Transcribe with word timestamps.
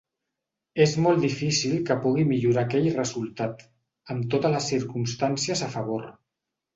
És 0.85 0.93
molt 1.07 1.19
difícil 1.25 1.75
que 1.89 1.97
pugui 2.05 2.23
millorar 2.31 2.63
aquell 2.69 2.87
resultat, 2.95 3.61
amb 4.15 4.25
totes 4.35 4.55
les 4.57 4.71
circumstàncies 4.73 5.63
a 5.67 5.69
favor. 5.75 6.09